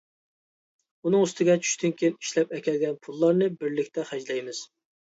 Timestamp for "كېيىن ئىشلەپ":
2.01-2.59